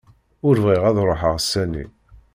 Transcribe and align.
Ur 0.47 0.55
bɣiɣ 0.63 0.83
ad 0.89 0.97
ruḥeɣ 1.07 1.37
sani. 1.51 1.85